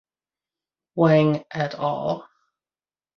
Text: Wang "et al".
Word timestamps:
Wang 0.95 1.43
"et 1.53 1.75
al". 1.75 2.25